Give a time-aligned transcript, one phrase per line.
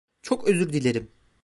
[0.21, 1.09] Çok özür dilerim.